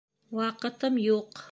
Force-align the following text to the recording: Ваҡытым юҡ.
Ваҡытым 0.39 0.99
юҡ. 1.05 1.39